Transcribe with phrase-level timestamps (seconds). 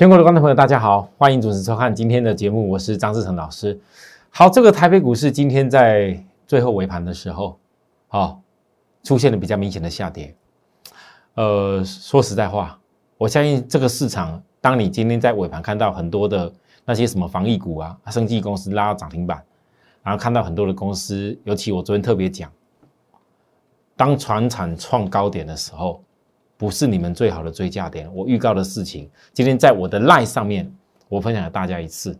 [0.00, 3.78] 全国的观众朋友，大家好，欢迎准时收看今天的节目，我是张志成老师。
[4.30, 7.58] 好，这个台北股市今天在最后尾盘的时候，
[8.08, 8.40] 好
[9.02, 10.34] 出现了比较明显的下跌。
[11.34, 12.78] 呃，说实在话，
[13.18, 16.50] 我相信这个市场，当你今天在尾盘看到很多的
[16.86, 19.44] 那些什么防疫股啊、生技公司拉到涨停板，
[20.02, 22.50] 然后看到很多的公司，尤其我昨天特别讲，
[23.98, 26.02] 当船产创高点的时候。
[26.60, 28.06] 不是你们最好的追价点。
[28.14, 30.70] 我预告的事情，今天在我的 line 上面，
[31.08, 32.14] 我分享给大家一次，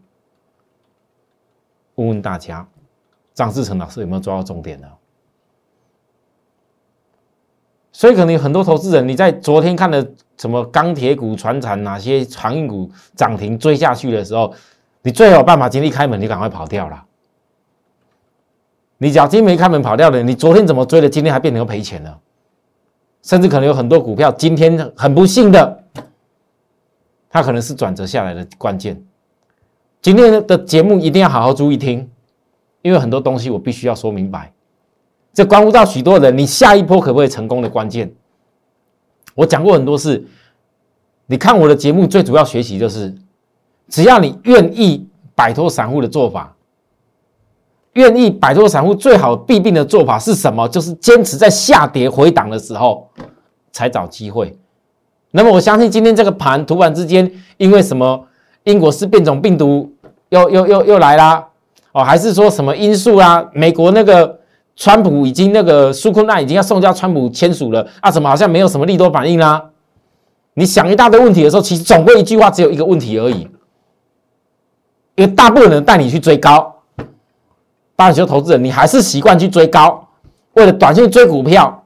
[1.96, 2.66] 问问大家，
[3.34, 4.88] 张志成老师有没有抓到重点呢？
[7.92, 14.54] 所以可能有很多投资人，你在昨天看的什么钢铁股、船产哪些航运股涨停追下去的时候，
[15.02, 17.04] 你最好办法今天一开门，你赶快跑掉了。
[18.96, 21.10] 你假今天没开门跑掉的，你昨天怎么追的？
[21.10, 22.18] 今天还变成赔钱了？
[23.22, 25.84] 甚至可能有很多股票今天很不幸的，
[27.28, 29.02] 它可能是转折下来的关键。
[30.02, 32.08] 今天的节目一定要好好注意听，
[32.82, 34.52] 因为很多东西我必须要说明白，
[35.34, 38.10] 这关乎到许多人你下一波可不可以成功的关键。
[39.34, 40.26] 我讲过很多次，
[41.26, 43.14] 你看我的节目最主要学习就是，
[43.88, 46.56] 只要你愿意摆脱散户的做法。
[47.94, 50.68] 愿意摆脱散户最好避病的做法是什么？
[50.68, 53.08] 就是坚持在下跌回档的时候
[53.72, 54.56] 才找机会。
[55.32, 58.26] 那么我相信今天这个盘突然之间因为什么
[58.64, 59.92] 英国是变种病毒
[60.28, 61.44] 又又又又来啦？
[61.92, 63.44] 哦，还是说什么因素啊？
[63.52, 64.38] 美国那个
[64.76, 68.10] 川普已经那个苏库纳已经要送交川普签署了啊？
[68.10, 69.70] 怎么好像没有什么利多反应啦？
[70.54, 73.48] 你想一大堆问题的时候，其实总归一句话只有一个问题而已，
[75.16, 76.79] 因为大部分人带你去追高。
[78.00, 80.08] 大球投资人，你还是习惯去追高，
[80.54, 81.84] 为了短线追股票，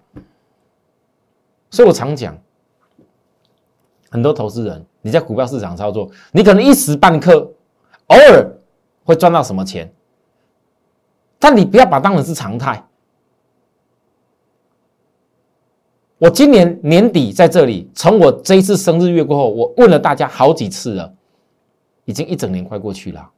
[1.71, 2.39] 所以我常讲，
[4.11, 7.53] 很多投资人你在股票市场操作，你可能一时半刻
[8.07, 8.49] 偶尔
[9.03, 9.93] 会赚到什么钱，
[11.41, 12.81] 但你不要把当成是常态。
[16.19, 21.13] 我今年年底在这里，从我这一次生日月过后，我问了大家好几次了，
[22.05, 23.31] 已经一整年快过去了。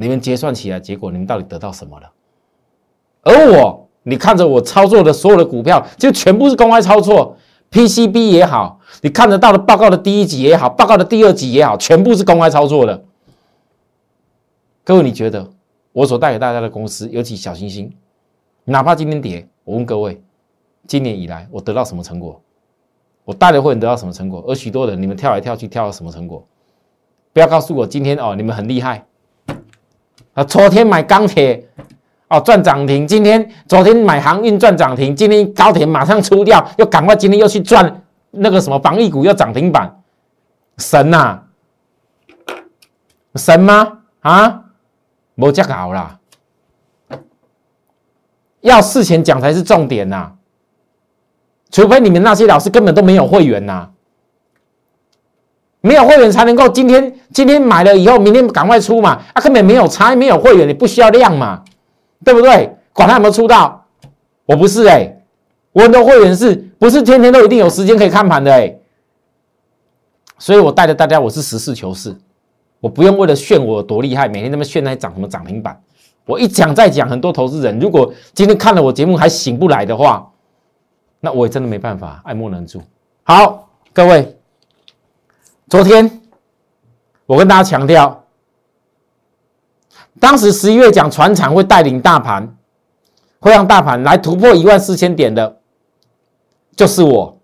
[0.00, 2.10] 你们结算起来，结果你们到底得到什么了？
[3.22, 7.36] 而我，你看着我操作的所有的股票，就全部是公开操作
[7.72, 13.04] ，PCB 也好，你看得到的报告的第一集也好，报告的第二集也好，全部是公开操作的。
[14.84, 15.50] 各位，你觉得
[15.92, 17.92] 我所带给大家的公司，尤其小星星，
[18.64, 20.22] 哪怕今天跌，我问各位，
[20.86, 22.40] 今年以来我得到什么成果？
[23.24, 24.42] 我带的会员得到什么成果？
[24.46, 26.46] 而许多人，你们跳来跳去，跳到什么成果？
[27.32, 29.04] 不要告诉我今天哦，你们很厉害。
[30.38, 31.68] 啊，昨天买钢铁
[32.28, 39.92] 哦赚涨停，今天昨天买航运赚涨停，今天高铁马上出掉，又赶快今天又去赚那个什么防疫股要涨停板，
[40.76, 41.42] 神呐，
[43.34, 43.98] 神吗？
[44.20, 44.62] 啊，
[45.34, 46.20] 没这搞啦，
[48.60, 50.30] 要事前讲才是重点呐，
[51.72, 53.90] 除非你们那些老师根本都没有会员呐。
[55.80, 59.20] 没有会员才能够今天今天买了以后，明天赶快出嘛？
[59.32, 61.62] 啊，根本没有差，没有会员，你不需要量嘛，
[62.24, 62.74] 对不对？
[62.92, 63.84] 管他有没有出到，
[64.44, 65.16] 我不是哎，
[65.72, 68.74] 我的会员是不是天天都一定有时间可以看盘的哎？
[70.36, 72.16] 所以我带着大家，我是实事求是，
[72.80, 75.80] 我不用为了炫我多厉害，每天那么炫那些涨什么涨停板，
[76.26, 80.28] 我一讲再讲，很多投资人如果今天看了我节目还醒不来的话，
[81.20, 82.82] 那我也真的没办法，爱莫能助。
[83.22, 84.37] 好，各位。
[85.68, 86.10] 昨天
[87.26, 88.24] 我跟大家强调，
[90.18, 92.56] 当时十一月讲船厂会带领大盘，
[93.38, 95.58] 会让大盘来突破一万四千点的，
[96.74, 97.38] 就是我。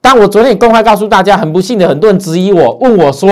[0.00, 3.28] 但我昨天也公开告诉大家，很不幸的，很多人质疑我，问我说：“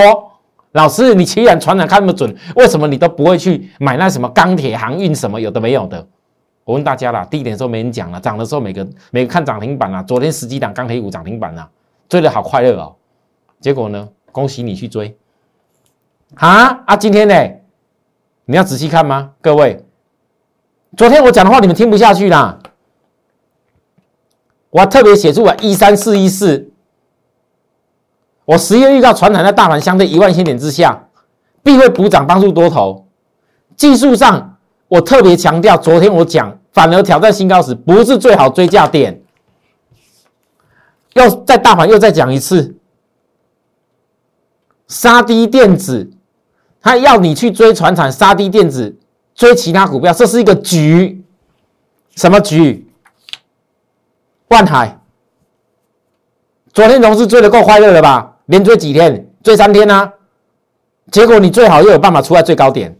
[0.73, 6.05] 老师，你既然船厂看那么准，为什么你都不会去买那什么钢铁航运什么有的没有的？”
[6.65, 10.03] 我问大家了，低点的时候没人讲了，涨的时候每个每个看涨停板啊。
[10.03, 11.69] 昨天十几档钢铁股涨停板啊，
[12.09, 12.93] 追的好快乐哦。
[13.59, 14.07] 结果呢？
[14.31, 15.17] 恭喜你去追，
[16.35, 16.95] 啊啊！
[16.95, 17.35] 今天呢，
[18.45, 19.31] 你要仔细看吗？
[19.41, 19.85] 各位，
[20.95, 22.59] 昨天我讲的话你们听不下去啦。
[24.69, 26.71] 我特别写出了一三四一四，
[28.45, 31.07] 我十月预告传统在大盘相对一万千点之下，
[31.63, 33.07] 必会补涨帮助多头。
[33.75, 39.21] 技术上，我特别强调，昨天我讲反而挑战新高时，不是最好追价点。
[41.13, 42.75] 要在大盘又再讲一次。
[44.89, 46.11] 杀低电子，
[46.81, 48.97] 他要你去追船产，杀低电子，
[49.33, 51.23] 追其他股票，这是一个局。
[52.15, 52.85] 什么局？
[54.49, 54.99] 万海。
[56.73, 58.35] 昨天融资追的够快乐了吧？
[58.47, 59.25] 连追几天？
[59.41, 60.11] 追三天啊，
[61.11, 62.93] 结果你最好又有办法出在最高点，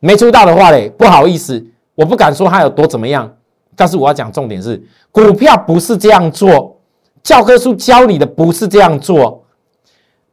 [0.00, 1.64] 没出到的话嘞，不好意思，
[1.94, 3.32] 我不敢说它有多怎么样，
[3.74, 6.78] 但是我要讲重点是，股票不是这样做，
[7.22, 9.45] 教科书教你的不是这样做，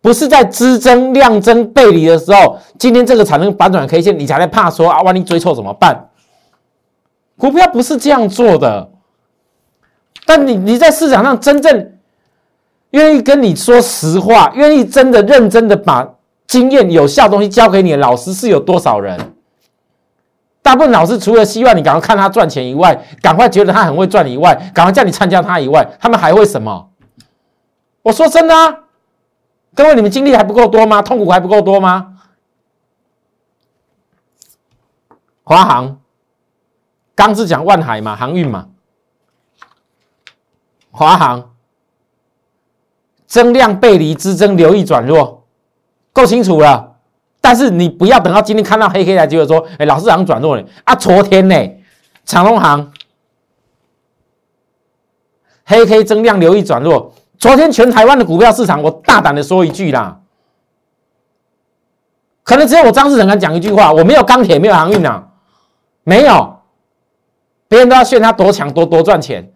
[0.04, 6.10] 不是在支增量增背离的时候，今天这个产生反转 K 线，你才在怕说啊，万一追错怎么办？
[7.38, 8.90] 股票不是这样做的，
[10.26, 11.90] 但你你在市场上真正。
[12.92, 16.08] 愿意跟你说实话，愿意真的认真的把
[16.46, 19.20] 经验有效东西教给你的老师是有多少人？
[20.62, 26.88] 大部分老师除了希望你赶快看他赚钱以外，赶快觉得他很会赚以外，赶快叫你参加他以外，他们还会什么？
[28.04, 28.78] 我说真的啊，
[29.76, 31.02] 各位，你们经历还不够多吗？
[31.02, 32.20] 痛苦还不够多吗？
[35.44, 36.00] 华航，
[37.16, 38.70] 刚是讲万海嘛，航运嘛，
[40.92, 41.50] 华航。
[43.26, 45.48] 增量背离之争，留意转弱，
[46.12, 46.98] 够清楚了。
[47.42, 50.94] 但是你不要等到今天看到黑黑来，结果说，哎，老师行转弱了啊！
[50.94, 51.56] 昨天呢，
[52.26, 52.94] 长隆行
[55.66, 57.16] 黑黑增量，留意转弱。
[57.44, 60.18] 昨天全台湾的股票市场，我大胆的说一句啦，
[62.42, 65.28] 可能只有我张志成敢讲一句话，我没有钢铁，没有航运啊，
[66.06, 66.62] 没有，
[67.68, 69.52] 别人都要炫他多强，多多赚钱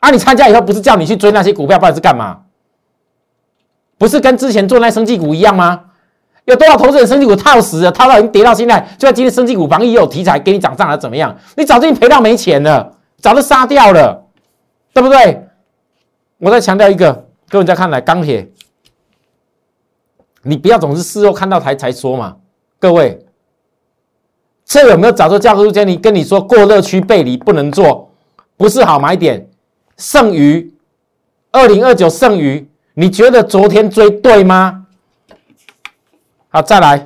[0.00, 0.10] 啊！
[0.10, 2.40] 你参加以后不是叫你去追那些股票，不然是干嘛？
[3.98, 5.80] 不是跟之前做那生技股一样吗？
[6.46, 11.32] 有多少投资人生技股套死了，套到已经跌到现在，就在今天生技股防疫有题材给你涨上来怎么样？
[11.56, 14.26] 你早就已经赔到没钱了，早就杀掉了，
[14.92, 15.45] 对不对？
[16.38, 18.50] 我再强调一个，各位再看来钢铁，
[20.42, 22.36] 你不要总是事后看到才才说嘛。
[22.78, 23.24] 各位，
[24.64, 28.10] 这有没有早就教科书教你跟你说过热区背离不能做，
[28.56, 29.48] 不是好买点？
[29.96, 30.74] 剩余
[31.52, 32.68] 二零二九剩余。
[32.98, 34.86] 你觉得昨天追对吗？
[36.48, 37.04] 好，再来，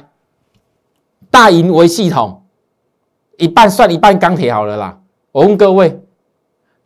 [1.31, 2.45] 大银为系统，
[3.39, 5.01] 一半算一半钢铁好了啦。
[5.33, 6.01] 我问各位，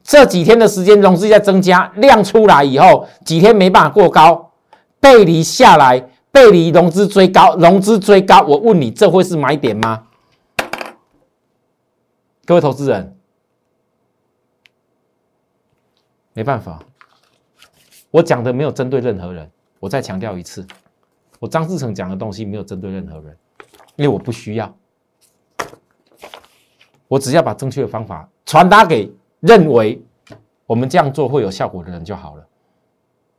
[0.05, 4.53] 这几天的时间融资在增加，量出来以后，几天没办法过高，
[5.01, 5.99] 背离下来，
[6.31, 10.07] 背离融资追高，融资追高，我问你，这会是买点吗？
[12.45, 13.17] 各位投资人，
[16.35, 16.79] 没办法。
[18.11, 19.51] 我讲的没有针对任何人，
[19.81, 20.65] 我再强调一次，
[21.41, 23.37] 我张志成讲的东西没有针对任何人，
[23.97, 24.77] 因为我不需要，
[27.09, 29.11] 我只要把正确的方法传达给
[29.47, 30.03] 认为
[30.67, 32.47] 我们这样做会有效果的人就好了。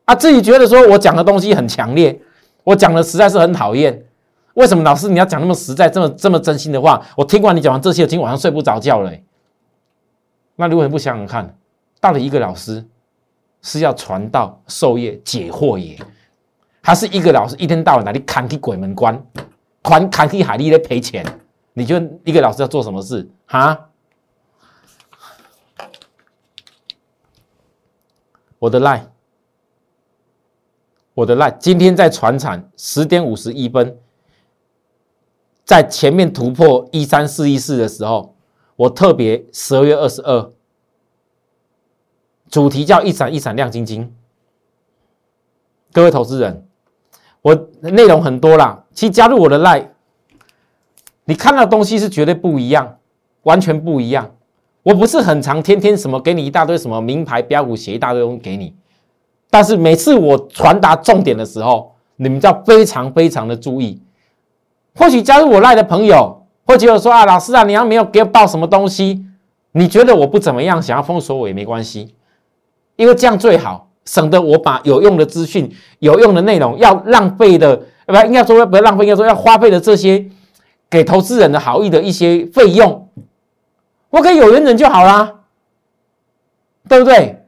[0.06, 2.19] 啊，自己觉得说我讲的东西很强烈，
[2.63, 4.06] 我讲的实在是很讨厌，
[4.54, 7.02] 为什么老师你要讲那么实在、这么这么真心的话？
[7.18, 9.12] 我听完你讲完这些，今天晚上睡不着觉了。
[10.56, 11.57] 那如果你不想想看，
[12.00, 12.86] 到底一个老师？
[13.68, 15.98] 是要传道授业解惑也，
[16.81, 19.19] 还是一个老师一天到晚哪里砍起鬼门关，
[19.81, 21.25] 团砍去海里在赔钱？
[21.74, 23.75] 你觉得一个老师要做什么事哈？
[28.60, 29.12] 我的赖，
[31.13, 33.98] 我的赖，今天在船产十点五十一分，
[35.63, 38.36] 在前面突破一三四一四的时候，
[38.75, 40.52] 我特别十二月二十二。
[42.50, 44.16] 主题叫一闪一闪亮晶晶。
[45.92, 46.68] 各位投资人，
[47.42, 49.90] 我内容很多啦，其实加入我的 line，
[51.26, 53.00] 你看到东西是绝对不一样，
[53.44, 54.35] 完全不一样。
[54.85, 58.71] 我不是很常天天什么给你一大堆什么名牌标股写一大堆东西给你，
[59.49, 63.99] 但是每次我传达重点的时候，你们要非常非常的注意。
[64.94, 69.25] 或许加入我 line 的朋友会觉得说啊，老师啊，你要没有给我报什么东西，
[69.71, 72.13] 你觉得我不怎么样，想要封锁我也没关系。
[72.95, 77.75] 因为这样最好，省得我把有用的资讯、有用的内容要浪费的，
[78.06, 80.23] 不应该说不要浪费，应该说要花费的这些
[80.92, 83.09] 给投资人的好意的一些费用，
[84.16, 85.42] 我可以有缘人就好啦，
[86.88, 87.45] 对不对？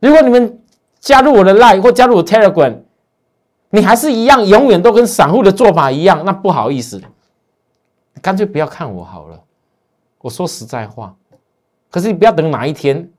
[0.00, 0.62] 如果你们
[1.00, 2.80] 加入我的 Line 或加入我 Telegram，
[3.70, 7.00] 你还是一样，永远都跟散户的做法一样，那不好意思，
[8.20, 9.42] 干脆不要看我好了。
[10.18, 11.16] 我说实在话，
[11.90, 13.10] 可是你不要等哪一天。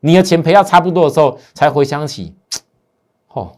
[0.00, 2.34] 你的钱赔到差不多的时候，才回想起，
[3.28, 3.56] 哦，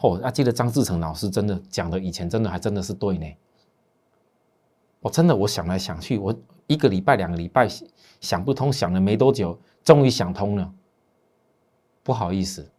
[0.00, 3.26] 哦，那记得张志成老师真的讲的，以前真的还真的是对呢。
[5.00, 6.34] 我真的我想来想去，我
[6.68, 7.68] 一个礼拜、两个礼拜
[8.20, 10.72] 想不通，想了没多久，终于想通了。
[12.04, 12.70] 不好意思，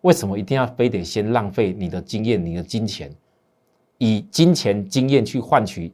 [0.00, 3.14] 为什么一定要非得先浪费你的经验、你的金钱，
[3.98, 5.92] 以金钱经验去换取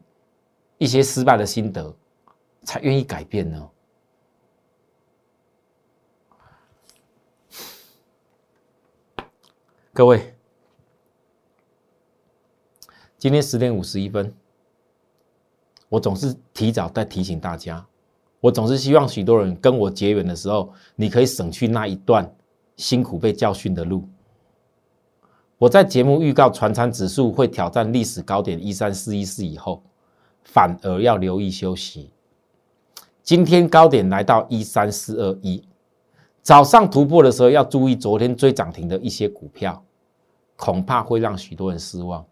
[0.79, 1.95] 一些失败的心得，
[2.63, 3.71] 才愿意改变呢？
[9.93, 10.35] 各位，
[13.19, 14.35] 今天十点五十一分，
[15.91, 17.85] 我总是提早在提醒大家，
[18.41, 22.33] 我总是希望许多人跟我结缘的时候，你可以省去那一段
[22.77, 24.09] 辛苦被教训的路。
[25.59, 29.83] 我在节目预告，传餐指数会挑战历史高点一三四一四以后，
[30.45, 32.11] 反而要留意休息。
[33.23, 35.63] 今天高点来到一三四二一，
[36.41, 39.85] 早上突破的时候要注意，昨天追涨停的一些股票，
[40.57, 42.25] 恐怕会让许多人失望。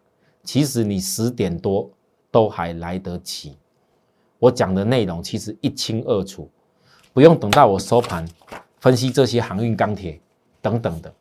[0.45, 1.91] 其实你十点多
[2.31, 3.57] 都还来得及，
[4.39, 6.51] 我讲的内容其实一清二楚，
[7.13, 8.29] 不用等到我收盘
[8.81, 10.21] 分析这些航运、钢铁
[10.61, 11.13] 等等的，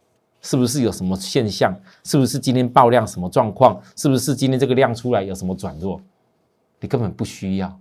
[0.42, 1.74] 是不是有什么现象？
[2.04, 3.82] 是不是今天爆量什么状况？
[3.96, 6.02] 是不是今天这个量出来有什么转弱？
[6.80, 7.80] 你根本不需要。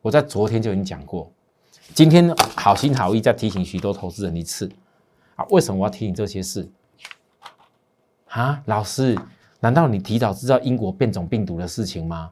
[0.00, 1.30] 我在昨天就已经讲过，
[1.94, 4.70] 今天好心好意再提醒许多投资人一次
[5.36, 5.44] 啊！
[5.50, 6.66] 为什么我要提醒这些事？
[8.28, 9.18] 啊，老师。
[9.60, 12.30] 难道你提早知道英国变种病毒的事情吗？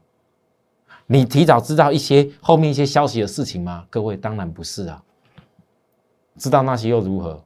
[1.07, 3.87] 你提早知道一些后面一些消息的事情吗？
[3.89, 5.03] 各位，当然不是啊。
[6.37, 7.43] 知道那些又如何？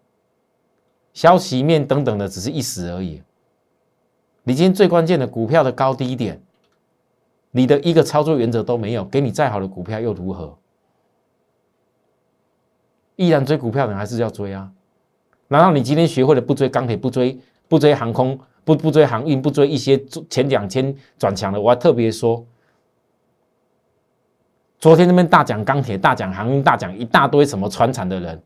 [1.13, 3.23] 消息面等等的只是一时而已。
[4.45, 6.43] 你今天最关键的股票的高低点，
[7.51, 10.59] 你的一个操作原则都没有，给你再好的股票又如何？
[13.17, 14.73] 依然追股票的还是要追啊。
[15.49, 18.39] 难道你今天学会了不追钢铁，不追不追航空？
[18.65, 20.01] 不不追航运，不追一些
[20.31, 22.45] 前两天转强的，我还特别说，
[24.79, 28.41] 昨天那边大讲钢铁，大讲航运，大讲一大堆什么船产的人，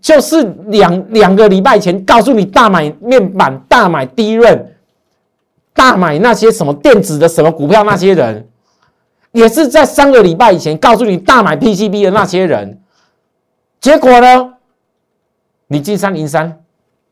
[0.00, 4.74] 就是两两个礼拜前告诉你大买面板、大买低润、
[5.72, 8.46] 大买那些什么电子的什么股票那些人，
[9.32, 12.80] 也是在三个礼拜以前告诉你大买 PCB 的那些人，
[13.80, 14.54] 结果呢，
[15.68, 16.62] 你进三零三，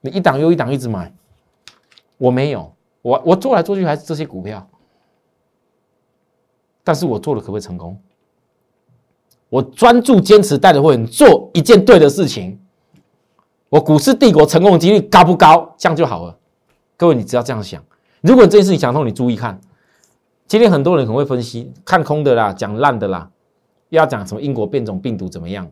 [0.02, 1.10] 你一档又一档一直买。
[2.18, 4.66] 我没有，我我做来做去还是这些股票，
[6.82, 7.98] 但是我做的可不可以成功？
[9.48, 12.58] 我专注坚持带着会员做一件对的事情，
[13.68, 15.74] 我股市帝国成功的几率高不高？
[15.78, 16.36] 这样就好了。
[16.96, 17.82] 各位，你只要这样想。
[18.22, 19.60] 如果这件事情想通，你注意看，
[20.48, 23.30] 今天很多人很会分析，看空的啦，讲烂的啦，
[23.90, 25.70] 又要讲什么英国变种病毒怎么样？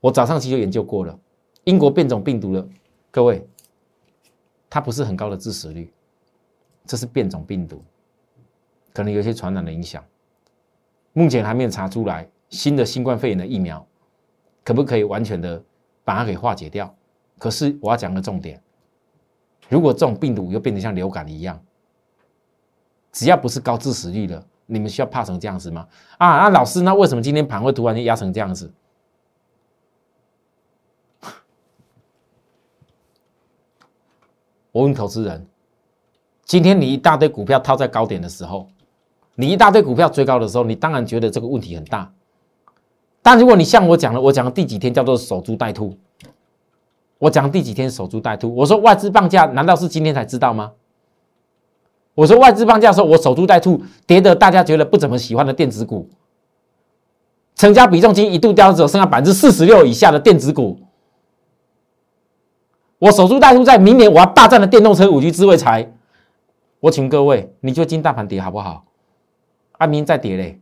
[0.00, 1.18] 我早上其实研究过了，
[1.64, 2.64] 英国变种病毒了，
[3.10, 3.44] 各位。
[4.70, 5.92] 它不是很高的致死率，
[6.84, 7.82] 这是变种病毒，
[8.92, 10.04] 可能有些传染的影响。
[11.12, 13.84] 目前还没有查出来新的新冠肺炎的疫苗
[14.62, 15.62] 可不可以完全的
[16.04, 16.94] 把它给化解掉。
[17.38, 18.60] 可是我要讲个重点，
[19.68, 21.60] 如果这种病毒又变得像流感一样，
[23.12, 25.88] 只要不是高致死率的，你们需要怕成这样子吗？
[26.18, 28.70] 啊，那老师，那为什么今天盘会突然间压成这样子？
[34.78, 35.44] 我问投资人：
[36.44, 38.68] 今天你一大堆股票套在高点的时候，
[39.34, 42.12] 你一大堆股票追高的时候，你当然觉得这个问题很大。
[43.20, 45.98] 但如果你像我讲的，我讲的第几天叫做守株待兔？
[47.18, 48.54] 我讲第几天守株待兔？
[48.54, 50.70] 我说外资放假，难道是今天才知道吗？
[52.14, 56.08] 我说外资放假的时候，我守株待兔，跌的大家觉得不怎么喜欢的电子股，
[57.56, 60.78] 成交比重金一度掉到只剩下百分之四十六以下的电子股。
[62.98, 65.92] 我守株待兔，在明年我要霸占的电动车、五 G、智慧财。
[66.80, 68.84] 我请各位，你就今大盘跌好不好？
[69.72, 70.60] 啊明天再跌嘞。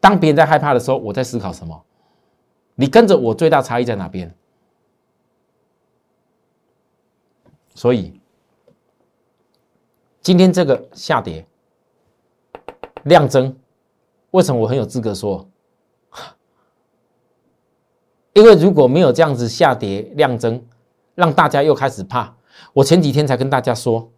[0.00, 1.84] 当别人在害怕的时候，我在思考什么？
[2.74, 4.34] 你跟着我最大差异在哪边？
[7.74, 8.20] 所以
[10.20, 11.46] 今天这个下跌
[13.04, 13.56] 量增，
[14.32, 15.48] 为什么我很有资格说？
[18.34, 20.62] 因为如果没有这样子下跌量增，
[21.20, 22.34] 让大家又开始怕。
[22.72, 24.10] 我前几天才跟大家说，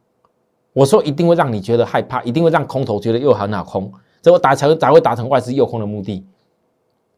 [0.72, 3.92] 我说一定会让你觉得害怕，一定会让空头觉得又很好空，
[4.22, 6.24] 这会达成才会达成外资诱空的目的。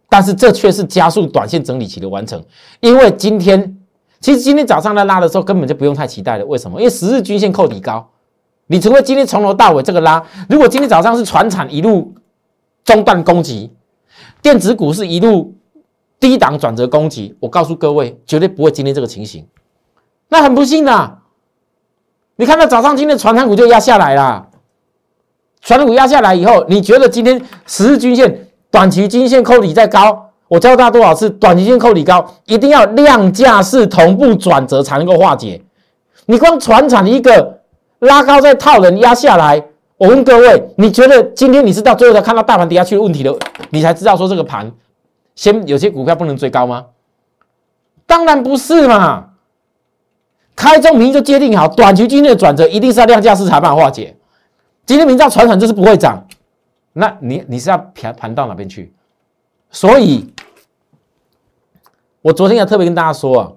[0.08, 2.42] 但是这却是加速短线整理期的完成。
[2.80, 3.78] 因为今天
[4.20, 6.44] 其实今天早上在拉的时候根本就不用太期待了。
[6.46, 6.80] 为什么？
[6.80, 8.08] 因为十日均线扣底高，
[8.66, 12.14] 你除非今天从头到尾这个拉，如果今天早上是船产一路
[12.84, 13.72] 中断攻击，
[14.40, 15.54] 电子股是一路
[16.20, 19.46] 低档转折攻击，我告诉各位，绝对不会今天这个情形。
[20.34, 21.18] 那很不幸的，
[22.34, 24.48] 你看到早上今天船产股就压下来了，
[25.60, 35.62] 船股压下来以后，你觉得今天十日均线、短期均线扣底再高，我教大家多少次，短期线扣底高，一定要量价是同步转折才能够化解。
[36.26, 37.60] 你光船产一个
[38.00, 39.64] 拉高再套人压下来，
[39.98, 43.32] 我问各位，你觉得今天你是到最后才看到大盘跌下去的问题的，
[43.70, 44.68] 你才知道说这个盘
[45.36, 46.86] 先有些股票不能追高吗？
[48.04, 49.26] 当然不是嘛。
[50.56, 54.16] 开中明就界定好，短期今天的转折一定是要量价市场办法化解。
[54.86, 56.26] 今天明知道传统就是不会涨，
[56.92, 58.92] 那你你是要盘盘到哪边去？
[59.70, 60.32] 所以，
[62.22, 63.52] 我昨天也特别跟大家说啊，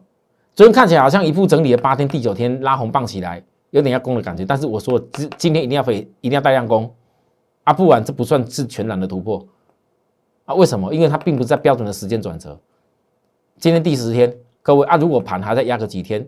[0.55, 4.43] 昨天看起来好像一副整理了八天，第九天拉红棒起来，有点要攻的感觉。
[4.43, 6.91] 但是我说今今天一定要飞，一定要带量攻
[7.63, 9.45] 啊，不然这不算是全然的突破
[10.45, 10.55] 啊？
[10.55, 10.91] 为什么？
[10.93, 12.59] 因为它并不是在标准的时间转折。
[13.59, 16.27] 今天第十天，各位啊，如果盘还在压个几天，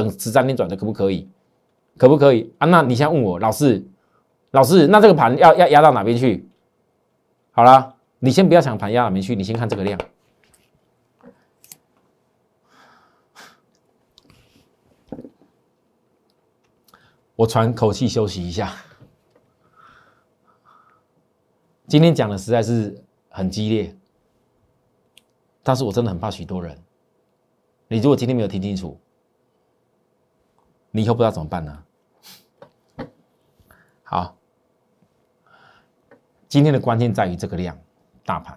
[0.00, 1.28] 等十三天转折，可不可以？
[1.96, 2.66] 可不可以啊？
[2.66, 3.84] 那你现在问我，老师，
[4.52, 6.48] 老师，那这个盘要要压到哪边去？
[7.52, 7.96] 好了。
[8.22, 9.98] 你先不要想盘压哪边去，你先看这个量。
[17.34, 18.76] 我喘口气休息一下。
[21.88, 23.96] 今天讲的实在是很激烈，
[25.62, 26.76] 但是我真的很怕许多人。
[27.88, 29.00] 你如果今天没有听清楚，
[30.90, 31.82] 你以后不知道怎么办呢？
[34.02, 34.36] 好，
[36.48, 37.78] 今天的关键在于这个量。
[38.22, 38.56] 大盘，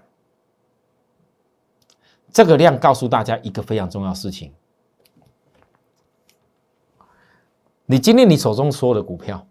[2.31, 4.53] 这个量告诉大家一个非常重要事情：
[7.85, 9.47] 你今天你手中所有的股票，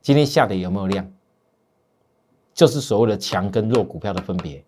[0.00, 1.10] 今天下跌有没有量？
[2.54, 4.64] 就是所谓的强跟弱股票的分别。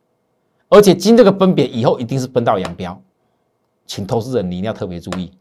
[0.68, 3.00] 而且今这个分别以后一定是分道扬镳，
[3.86, 5.32] 请投资人你一定要特别注意。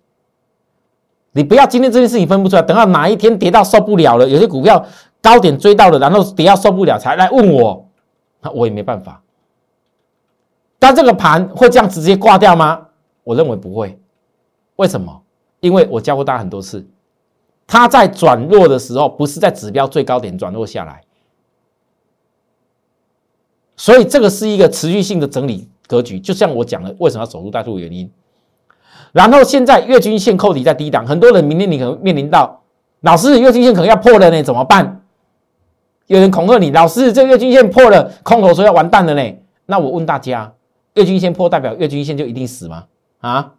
[1.35, 4.85] 你不要今天这件事情分不出来，等到哪一天跌到受不了了，有些股票
[5.21, 7.85] 高点追到了，然后跌到受不了才来问我。
[8.41, 9.21] 那我也没办法，
[10.79, 12.87] 但这个盘会这样直接挂掉吗？
[13.25, 13.99] 我认为不会。
[14.77, 15.21] 为什么？
[15.59, 16.87] 因为我教过大家很多次，
[17.67, 21.01] 它在转弱的时候，不是在指标最高点转弱下来，
[23.75, 26.17] 所以这个是一个持续性的整理格局。
[26.17, 28.09] 就像我讲的，为什么要守株待兔的原因。
[29.15, 32.61] 然后现在月均线扣底在低档，很多人明天你可能面临到，
[32.99, 35.03] 老师月均线可能要破了呢，怎么办？
[36.07, 39.35] 有人恐吓你，老师，这月均线破了，空头说要完蛋了呢。
[39.67, 40.53] 那我问大家，
[40.95, 42.87] 月均线破代表月均线就一定死吗？
[43.21, 43.53] 啊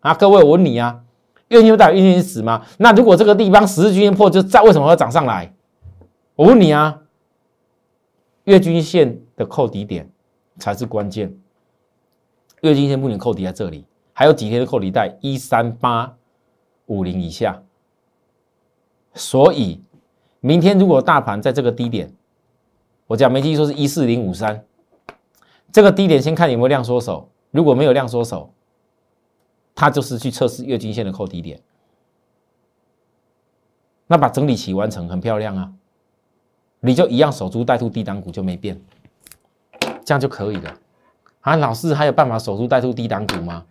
[0.00, 1.00] 啊，各位，我问你啊，
[1.48, 2.62] 月均线代表月均线死吗？
[2.78, 5.52] 那如果这个地方十日均线破，就在为什么会涨上来？
[6.34, 6.98] 我问你啊，
[8.44, 10.08] 月均线的扣底点
[10.58, 11.30] 才是关键。
[12.62, 13.84] 月均线不能扣底在这里，
[14.18, 16.16] 还有几天的扣底在一三八
[16.86, 17.62] 五零以下，
[19.14, 19.80] 所以。
[20.40, 22.12] 明天如果大盘在这个低点，
[23.06, 24.64] 我讲没记错是一四零五三，
[25.70, 28.52] 这个低点先看有没有量缩手，如果没有量缩手，
[29.72, 31.60] 它就是去测试月均线的扣低点，
[34.08, 35.72] 那把整理期完成很漂亮啊，
[36.80, 38.80] 你就一样守株待兔，低档股就没变，
[40.04, 40.76] 这样就可以了
[41.40, 41.54] 啊。
[41.54, 43.64] 老师还有办法守株待兔低档股吗？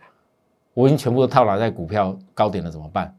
[0.78, 3.12] 我已经全部都套牢在股票高点了，怎么办？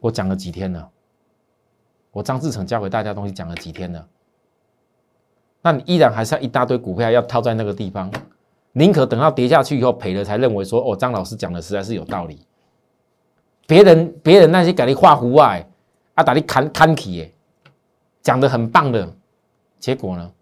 [0.00, 0.88] 我讲了几天了？
[2.12, 4.08] 我张志成教给大家东西讲了几天了？
[5.60, 8.10] 那你依然还是要一大堆股票要套在那个地方，
[8.72, 12.40] 宁可等到跌下去以后赔了，才认为说哦，张老师讲的实在是有道理。
[13.66, 15.68] 别人别人那些给你画胡外
[16.14, 17.34] 啊，打你砍砍起耶，
[18.22, 19.14] 讲的很棒的，
[19.78, 20.32] 结果呢？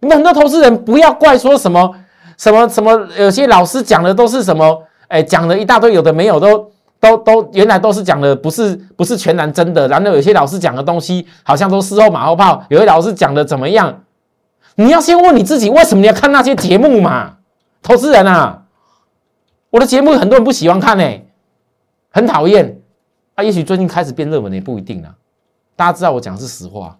[0.00, 2.02] 你们很多投资人不要怪说什么
[2.36, 4.82] 什么什么，有些老师讲的都是什么？
[5.08, 6.70] 哎，讲了一大堆有的没有都。
[6.98, 14.02] 都都原来都是讲的不是不是全然真的，然后有些老师讲的东西好像都事后马后炮，有些老师讲的怎么样？
[14.76, 17.36] 你要先问你自己，为什么你要看那些节目嘛？
[17.82, 18.62] 投资人啊，
[19.68, 21.04] 我的节目很多人不喜欢看呢，
[22.10, 22.80] 很讨厌
[23.34, 23.44] 啊。
[23.44, 25.14] 也许最近开始变热门也不一定啊。
[25.76, 26.96] 大家知道我讲的是实话，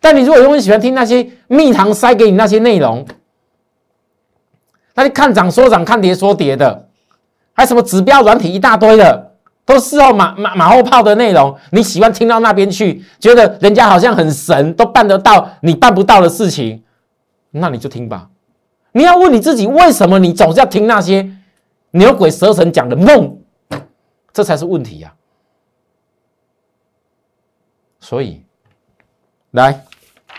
[0.00, 3.06] 但你如果永远喜欢听那些蜜糖塞给你那些内容，
[4.98, 6.88] 那你看涨说涨，看跌说跌的。
[7.52, 9.32] 还什么指标软体一大堆的，
[9.64, 16.82] 都事后马马马后炮的内容，你喜欢听到那边去，觉得人家好像很神，都办得到你办不到的事情，
[17.52, 18.28] 那你就听吧。
[18.90, 21.30] 你要问你自己，为什么你总是要听那些
[21.92, 23.38] 牛鬼蛇神讲的梦？
[24.32, 25.14] 这才是问题呀。
[28.00, 28.42] 所以，
[29.52, 29.84] 来，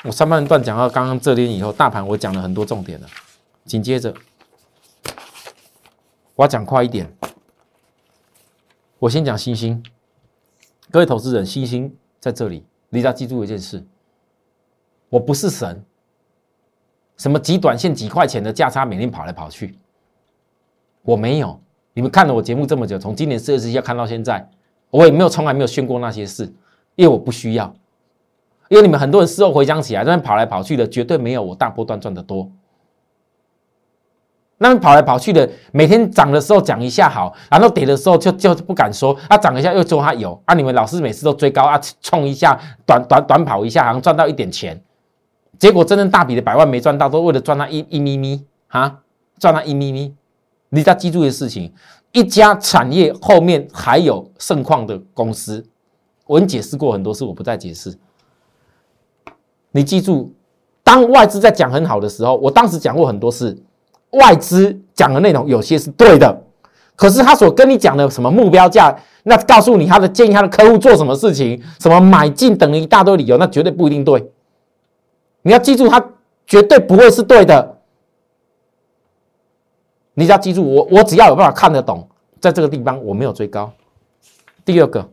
[0.04, 3.08] 我上半段讲到刚刚这里以后，大盘我讲了很多重点了，
[3.64, 4.14] 紧接着。
[6.40, 7.06] 我要讲快一点，
[8.98, 9.84] 我先讲星星。
[10.90, 13.84] 各位投资人，星星在这里，你要记住一件事：
[15.10, 15.84] 我不是神，
[17.18, 19.78] 什么几短线几块钱的价差，每天跑来跑去，
[21.02, 21.60] 我没有。
[21.92, 24.50] 你们看了我节目这么久，从今年四月十一号看到现在，
[24.92, 26.46] 我也没有从来没有炫过那些事，
[26.96, 27.76] 因为我不需要。
[28.70, 32.50] 因为你们很多人事后回想起来，那跑来跑去的，绝对没有我大波段赚的多。
[34.62, 44.82] 那跑来跑去的，每天涨的时候讲一下好，然后跌的时候就就不敢说，啊涨一下又说它有，啊你们老师每次都追高啊冲一下短短短跑一下，好像赚到一点钱，
[45.58, 49.00] 结果真正大笔的百万没赚到，都为了赚那一一咪咪啊，
[49.40, 50.14] 赚那一咪咪。
[50.68, 51.74] 你要记住的事情，
[52.12, 55.66] 一家产业后面还有盛况的公司，
[56.28, 57.98] 我已经解释过很多次，我不再解释。
[59.72, 60.34] 你记住，
[60.84, 63.58] 当外资在讲很好的时候，我当时讲过很多次。
[64.12, 66.44] 外资讲的内容有些是对的，
[66.96, 74.32] 可是他所跟你讲的什么目标价，那告诉你他的建议他的客户做什么事情，什么买进等一大堆理由，那绝对不一定对。
[75.42, 76.04] 你要记住，他
[76.46, 77.78] 绝对不会是对的。
[80.16, 82.10] 你只要记住，我我只要有办法看得懂，
[82.42, 83.72] 在这个地方我没有追高。
[84.66, 85.10] 第二个，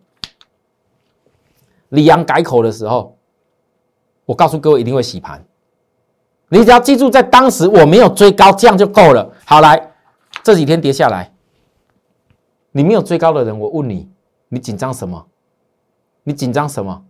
[1.90, 3.16] 李阳改口的时候，
[4.24, 5.44] 我告诉各位一定会洗盘。
[6.48, 9.32] 你只要记住，在当时我没有追高，这样就够了。
[9.44, 9.92] 好，来
[10.44, 11.32] 这几天跌下来，
[12.72, 14.08] 你没有追高的人，我问你，
[14.48, 15.26] 你紧张什么？
[16.22, 17.04] 你紧张什么？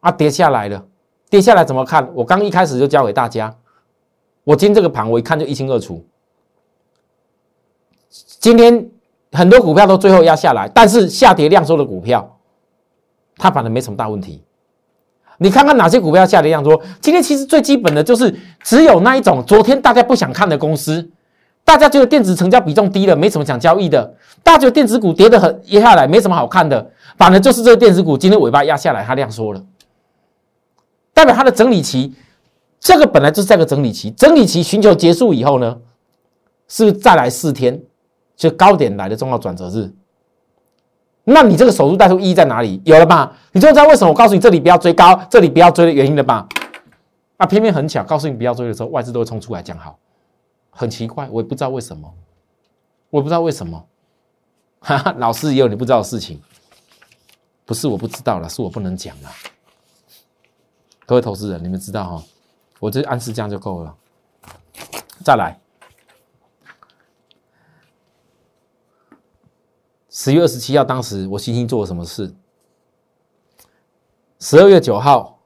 [0.00, 0.86] 啊，跌下来了，
[1.28, 2.08] 跌下来怎么看？
[2.14, 3.56] 我刚一开始就教给大家，
[4.44, 6.04] 我今天这个盘我一看就一清二楚。
[8.10, 8.88] 今天
[9.32, 12.38] 很多股票都最后压下来，但是下跌量缩的股票，
[13.36, 14.44] 它反正没什么大问题。
[15.38, 16.80] 你看看哪些股票下跌量多？
[17.00, 21.08] 今天其实最基本的就是只有那一种昨天大家不想看的公司，
[21.64, 29.62] 大家觉得电子成交比重低了，没什么想交易的，大家觉得电子股跌得很压下来，没什么好看的，反而就是这个电子股今天尾巴压下来，它量缩了，
[31.14, 32.14] 代表它的整理期，
[32.80, 35.78] 这个本来就是这个整理期，整理期寻求结束以后呢，
[36.66, 37.80] 是不是再来四天，
[38.36, 39.92] 就高点来的重要转折日？
[41.30, 42.80] 那你这个守株待兔意义在哪里？
[42.86, 43.30] 有了吧？
[43.52, 46.48] 你就知道为什么我告诉你这里不要追高，这里不要追的原因了吧？
[47.36, 49.98] 啊，偏偏很巧，告诉你不要追的时候，外资都会冲出来讲好，
[50.70, 52.10] 很奇怪，我也不知道为什么，
[53.10, 53.84] 我也不知道为什么。
[54.80, 56.40] 哈哈，老师也有你不知道的事情，
[57.66, 59.30] 不是我不知道了，是我不能讲了。
[61.04, 62.24] 各位投资人，你们知道哈？
[62.80, 63.94] 我这暗示这样就够了。
[65.22, 65.58] 再来。
[70.20, 72.34] 十月二十七号，当时我星星做了什么事？
[74.40, 75.38] 十二月九号，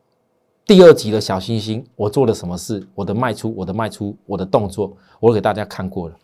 [0.64, 2.88] 第二集的小星星，我做了什么事？
[2.94, 6.16] 我的卖出，我的卖出，我的动作，我给大家看过了。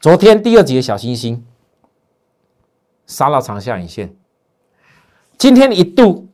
[0.00, 1.42] 昨天第二集的小星星
[3.06, 4.14] 杀到长下影线，
[5.38, 6.28] 今天一度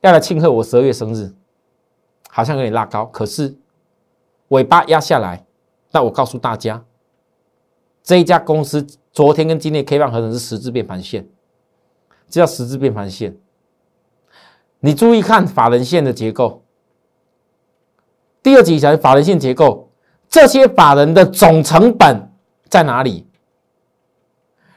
[0.00, 1.32] 要来庆贺我十二月生日，
[2.28, 3.56] 好像有点拉高，可是
[4.48, 5.46] 尾巴压下来。
[5.92, 6.84] 那我告诉大家。
[8.02, 11.28] 这一家公司昨天跟今天 K 棒合成是十字变盘线，
[12.28, 13.36] 这叫十字变盘线。
[14.80, 16.64] 你注意看法人线的结构，
[18.42, 19.90] 第二级才法人线结构，
[20.28, 22.32] 这些法人的总成本
[22.68, 23.26] 在哪里？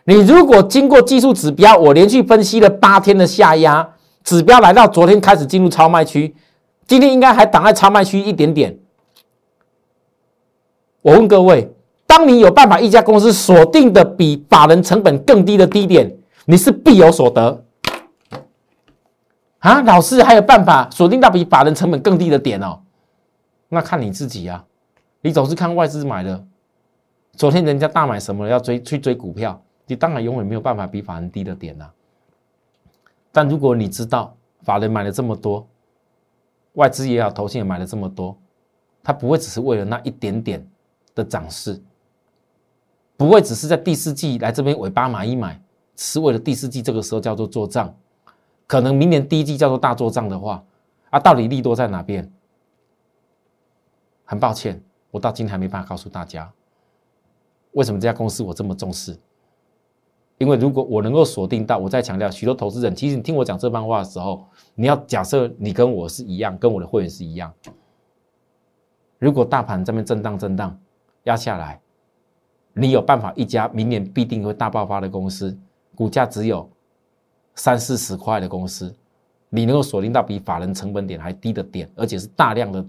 [0.04, 6.36] 你如果经过技术指标，我连续分析了八天的下压指标，来到昨天开始进入超卖区，
[6.86, 8.78] 今天应该还挡在超卖区一点点。
[11.02, 11.75] 我问各位。
[12.08, 16.16] 当你有办法一家公司锁定的比法人成本更低的低点，
[16.46, 17.66] 你是必有所得
[19.60, 19.82] 啊！
[19.82, 22.80] 老师还有办法锁定到比法人成本更低的点哦？
[23.68, 24.64] 那看你自己啊！
[25.22, 26.46] 你总是看外资买的，
[27.34, 31.90] 昨天人家大买什么要追去追股票，你当然永远没有办法比法人低的点呐。
[33.32, 35.68] 但如果你知道法人买了这么多，
[36.74, 38.38] 外资也好，投信也买了这么多，
[39.04, 40.66] 他不会只是为了那一点点
[41.16, 41.82] 的涨势。
[43.18, 45.62] 不会只是在第四季来这边尾巴买一买，
[45.96, 47.96] 是为了第四季这个时候叫做做账，
[48.68, 50.62] 可能明年第一季叫做大做账的话，
[51.10, 52.30] 啊，到底利多在哪边？
[54.26, 56.52] 很抱歉，我到今天还没办法告诉大家，
[57.72, 59.18] 为什么这家公司我这么重视？
[60.38, 67.54] 因为如果我能够锁定到，我再强调，许多投资人，其实你听我讲这番话的时候，你要假设你跟我是一样，跟我的会员是一样，
[69.20, 70.78] 如果大盘这边震荡震荡
[71.24, 71.80] 压下来。
[72.78, 75.58] 你有办法一家明年必定会大爆发的公司，
[75.96, 76.70] 股价只有
[77.56, 78.94] 三四十块的公司，
[79.50, 82.86] 你能够锁定到比法人成本点还低的点，而且是大量的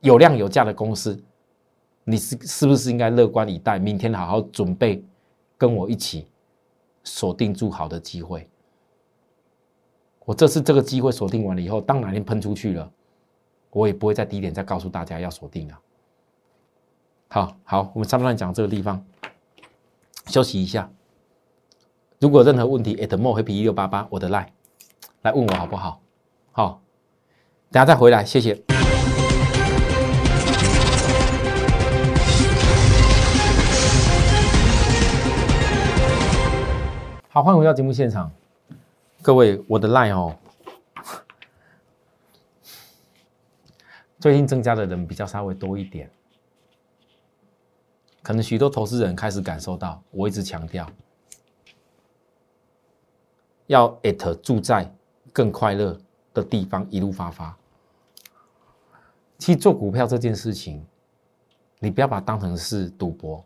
[0.00, 1.22] 有量有价的公司，
[2.04, 3.78] 你是是不是应该乐观以待？
[3.78, 5.04] 明天好好准备，
[5.58, 6.26] 跟我一起
[7.02, 8.48] 锁定住好的机会。
[10.24, 12.90] 我这次这个机会锁定完了以后，当哪天喷出去了，
[13.70, 15.78] 我也不会在低点再告诉大家要锁定了。
[17.28, 19.04] 好好，我们差不多讲这个地方，
[20.26, 20.90] 休息一下。
[22.20, 24.46] 如果任何问题，at more happy 一六八八我的 line
[25.22, 26.00] 来问我好不好？
[26.52, 26.80] 好，
[27.70, 28.62] 等下再回来，谢谢。
[37.28, 38.30] 好，欢迎回到节目现场，
[39.20, 40.36] 各位，我的 line 哦，
[44.20, 46.08] 最近增加的人比较稍微多一点。
[48.24, 50.88] 可能许多投资人开始感受到，我一直强调，
[53.66, 54.90] 要 at 住在
[55.30, 55.94] 更快乐
[56.32, 57.54] 的地方，一路发发。
[59.38, 60.82] 去做股票这件事情，
[61.80, 63.44] 你不要把它当成是赌博，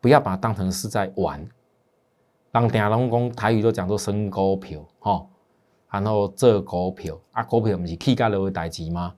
[0.00, 1.48] 不要把它当成是在玩。
[2.50, 5.30] 当听拢讲台语都讲做升股票，吼，
[5.88, 9.14] 然后做股票啊，股票不是起价落的代志吗？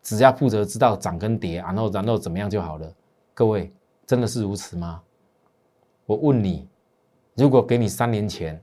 [0.00, 2.90] 只要负责知道涨跟跌，然后然后怎么样就好了。
[3.38, 3.72] 各位，
[4.04, 5.00] 真的是如此吗？
[6.06, 6.66] 我问你，
[7.36, 8.60] 如果给你三年前，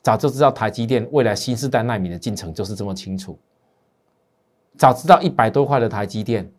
[0.00, 3.38] 早就知道台积电未来新时代纳米的进程就是这么清楚，
[4.78, 6.50] 早知道一百多块的台积电，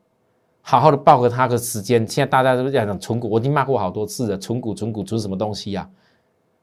[0.61, 2.07] 好好的报个它个时间。
[2.07, 5.89] 现在大家都在讲存股，我已经骂过好多次了，存股存股存什么东西呀？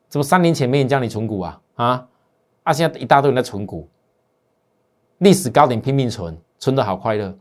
[0.08, 1.60] 怎么三年前没人教你存股啊？
[1.74, 2.08] 啊
[2.62, 2.72] 啊！
[2.72, 3.88] 现在一大堆人在存股，
[5.18, 7.36] 历史高点拼命存，存的好快乐。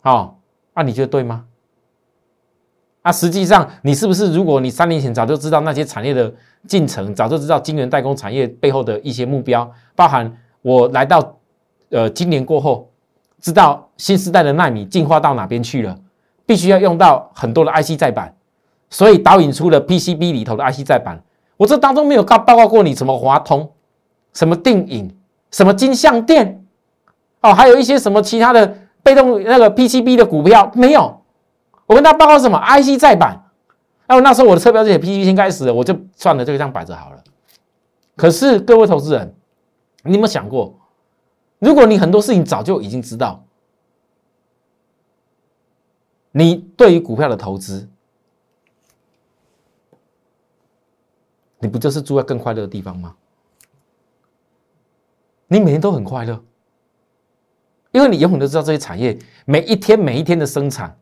[0.00, 0.38] 好，
[0.74, 1.48] 啊，你觉得对吗？
[3.02, 4.32] 啊，实际上你是不是？
[4.32, 6.32] 如果你三年前早就知道那些产业的
[6.68, 11.36] 进程，早就知道晶圆代工产业背后的一些目标，包含我来到
[11.90, 12.88] 呃今年过后，
[13.40, 15.98] 知道新时代的纳米进化到哪边去了，
[16.46, 18.32] 必须要用到很多的 IC 载板，
[18.88, 21.20] 所以导引出了 PCB 里头的 IC 载板。
[21.56, 23.68] 我这当中没有告报告过你什么华通，
[24.32, 25.12] 什么定影，
[25.50, 26.64] 什么金相电，
[27.40, 31.20] 哦，还有一些什么其他的被动那个 PCB 的股票没有。
[31.86, 33.50] 我跟他报告什么 IC 再版，
[34.06, 37.22] 那那时候我的车标就写 PCB 先开始了，我就算了，就这样摆着好了。
[38.16, 39.34] 可是各位投资人，
[40.04, 40.78] 你有没有想过，
[41.58, 43.44] 如果你很多事情早就已经知道，
[46.30, 47.88] 你对于股票的投资？
[51.58, 53.14] 你不就是住在更快乐的地方吗？
[55.46, 56.42] 你每天都很快乐，
[57.92, 60.98] 因为你永远都知道这些产业每一天每一天的生产，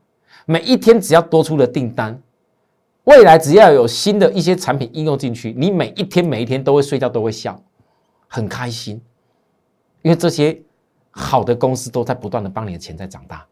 [0.50, 2.20] 每一天只要多出了订单，
[3.04, 7.56] 未来只要有新的一些产品应用进去，你每一天每一天都会睡觉都会笑，
[8.26, 9.00] 很开心，
[10.02, 10.60] 因为这些
[11.12, 13.46] 好的公司都在不断的帮你的钱在长大。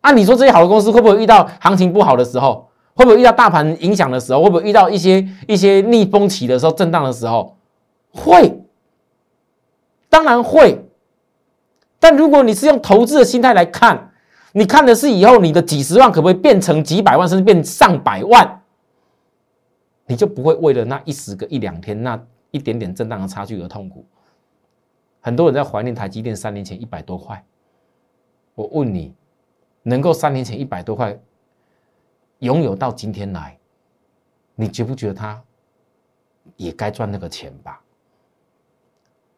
[0.00, 2.68] 按你说这些好的公司会不会遇到行情不好的时候？
[2.94, 4.42] 会不会遇到大盘影响的时候？
[4.42, 7.56] 会不会遇到一些一些逆风起的时候、震荡的时候？
[8.10, 8.60] 会，
[10.08, 10.84] 当然会。
[12.00, 14.07] 但如果你是用投资的心态来看，
[14.52, 18.62] 你看的是以后你的几十万可不可以变成几百万，甚至变上百万，
[20.06, 22.18] 你就不会为了那一时个一两天那
[22.50, 24.06] 一点点震荡的差距而痛苦。
[25.20, 27.44] 很多人在怀念台积电三年前一百多块。
[28.54, 29.14] 我问你，
[29.82, 31.18] 能够三年前一百多块？
[32.38, 33.58] 拥有到今天来，
[34.54, 35.42] 你觉不觉得他
[36.56, 37.80] 也该赚那个钱吧？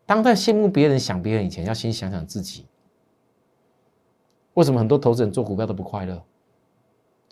[0.07, 2.67] 当在羡慕别人、想别人以前，要先想想自己。
[4.61, 6.23] 为什么很多投资人做股票都不快乐？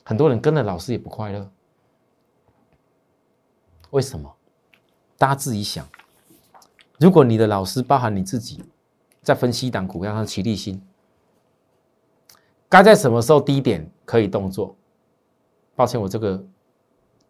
[0.02, 1.50] 很多人跟着老师也不快乐。
[3.90, 4.34] 为什么？
[5.18, 5.86] 大家自己想。
[6.98, 8.64] 如果你的老师包含你自己，
[9.22, 10.82] 在分析一档股票上起立心，
[12.66, 14.74] 该在什么时候低点可以动作？
[15.76, 16.42] 抱歉，我这个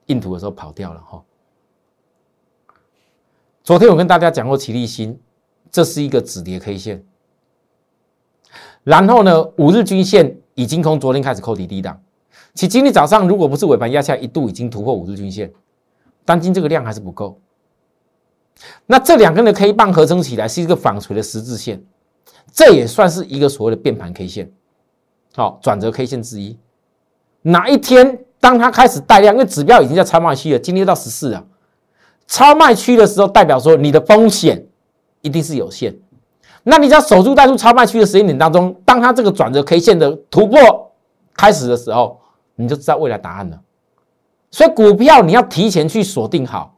[0.07, 1.25] 印图的时候跑掉了哈。
[3.65, 5.21] 昨天我跟大家讲过，起立新，
[5.73, 7.05] 这是一个止跌 K 线。
[8.89, 12.01] 然后呢，五日均线已经从昨天开始扣底低档，
[12.55, 15.53] 其今天早上如果不是尾盘压下，一度已经突破五日均线，
[16.25, 17.39] 当今这个量还是不够。
[18.87, 21.85] 那这两根的 K 棒合成起来是一个纺锤的十字线，
[22.51, 24.51] 这也算是一个所谓的变盘 K 线，
[25.37, 26.57] 好，转折 K 线之一。
[27.43, 28.25] 哪一天？
[28.41, 31.45] 当它开始带量，因为指标已经在超卖区了，今天到十四了。
[32.27, 34.65] 超卖区的时候，代表说你的风险
[35.21, 35.95] 一定是有限。
[36.69, 40.93] 那你只要守住带入超卖区的时间点当中，当它这个转折 K 线的突破
[41.35, 42.21] 开始的时候，
[42.57, 43.59] 你就知道未来答案了。
[44.51, 46.77] 所以股票你要提前去锁定好，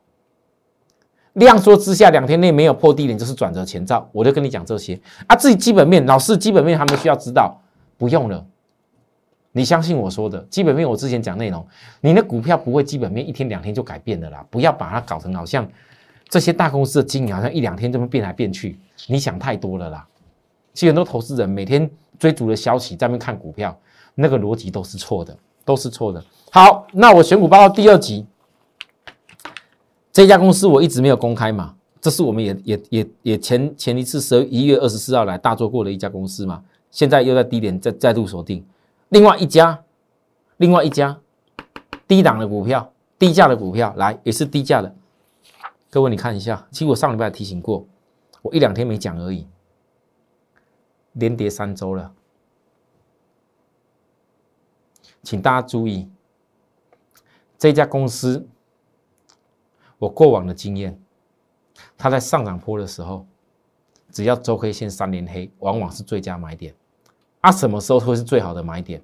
[1.33, 4.09] 量缩之下两天内没有破低点就是转折前兆。
[4.13, 7.61] 我就跟你讲这些啊，自己基本面老师基本面还没需要知道，
[7.99, 8.47] 不用了。
[9.51, 11.67] 你相信我说的基本面，我之前讲内容，
[12.01, 15.69] 你的股票不会基本面一天两天就改变的啦，不要把它搞成好像
[16.29, 20.07] 这些大公司的经营好像一两天这么变来变去，你想太多了啦。
[20.73, 23.77] 其实很多投资人每天追逐的消息在那边看股票，
[24.15, 26.23] 那个逻辑都是错的，都是错的。
[26.53, 28.27] 好，那我选股报告第二集，
[30.13, 38.65] 这家公司我一直没有公开嘛，这是我们也也也也前前一次十一月二十四号来大做过的一家公司嘛，现在又在低点再再度锁定。
[39.11, 39.79] 另外一家，
[40.59, 41.19] 另外一家
[42.07, 44.95] 低档的股票，低价的股票，来也是低价的。
[45.91, 47.85] 各位你看一下，其实我上礼拜提醒过，
[48.43, 49.47] 我一两天没讲而已，
[51.13, 52.13] 连跌三周了，
[55.23, 56.09] 请大家注意，
[57.59, 58.47] 这家公司，
[59.99, 60.99] 我过往的经验，
[61.99, 63.27] 它在上涨坡的时候，
[64.11, 66.75] 只要周 K 线三连黑，往往是最佳买点。
[67.43, 69.03] 啊，什么时候会是最好的买点？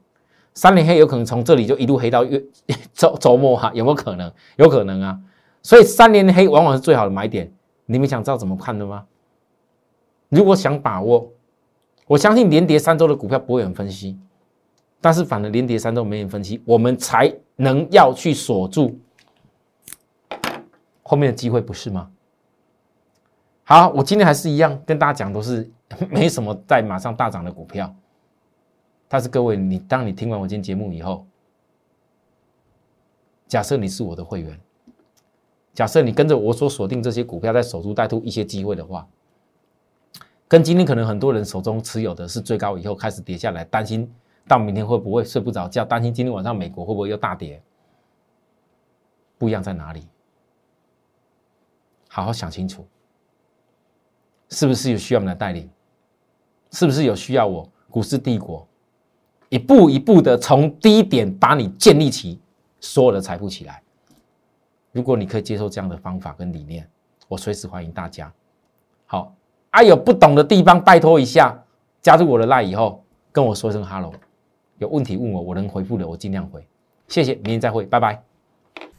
[0.55, 2.43] 三连黑有可能从这里就一路黑到月
[2.95, 4.33] 周周末哈，有没有可能？
[4.57, 5.21] 有可能啊。
[5.63, 7.53] 所以三连黑往往是最好的买点。
[7.85, 9.07] 你们想知道怎么看的吗？
[10.29, 11.31] 如果想把握，
[12.07, 14.19] 我相信连跌三周的股票不会有人分析，
[15.01, 18.99] 但是反而连跌三周没人分析，我们才能要去锁住
[21.03, 22.11] 后面的机会，不是吗？
[23.65, 25.69] 好，我今天还是一样跟大家讲，都是
[26.11, 27.95] 没什么在马上大涨的股票。
[29.09, 31.25] 但是各位，你当你听完我今天节目以后，
[33.47, 34.61] 假设你是我的会员，
[35.73, 39.09] 假设你跟着我所锁定这些股票，在守株待兔一些机会的话，
[40.49, 44.11] 跟今天可能很多人手中持有的是最高以后开始跌下来，担心
[44.47, 47.61] 到明天会不会睡不着觉，担心今天晚上美国会不会又大跌，
[49.39, 50.07] 不一样在哪里？
[52.09, 52.87] 好好想清楚，
[54.49, 55.69] 是不是有需要我们来带领？
[56.71, 58.67] 是不是有需要我股市帝国？
[59.49, 62.41] 一步一步的从低点把你建立起
[62.81, 63.83] 所有的财富起来。
[64.93, 66.89] 如果你可以接受这样的方法跟理念，
[67.29, 68.33] 我随时欢迎大家。
[69.05, 69.35] 好，
[69.77, 71.55] 啊，有不懂的地方，拜托一下，
[72.01, 74.11] 加入我的 line 以后跟我说声 hello。
[74.79, 76.67] 有问题问我，我能回复的我尽量回。
[77.09, 78.23] 谢谢，明天再会，拜拜。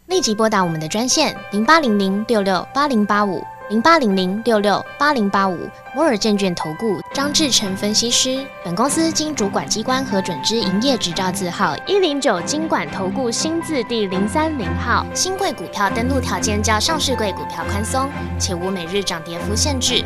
[0.05, 3.41] 立即拨打我们的专线零八零零六六八零八五。
[3.69, 5.57] 零八零零六六八零八五
[5.93, 15.05] 摩尔证券投顾张志成分析师，本公司经主管机关核准之营业执照字号一零九金管投顾新字第零三零号。
[15.13, 18.07] 新贵股票登录条件较上市贵股票宽松，
[18.39, 20.05] 且无每日涨跌幅限制。